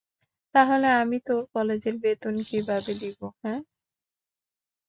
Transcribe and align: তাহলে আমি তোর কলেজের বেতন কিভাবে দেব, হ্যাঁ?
তাহলে 0.55 0.87
আমি 1.01 1.17
তোর 1.25 1.41
কলেজের 1.53 1.95
বেতন 2.03 2.35
কিভাবে 2.47 2.93
দেব, 3.01 3.19
হ্যাঁ? 3.43 3.61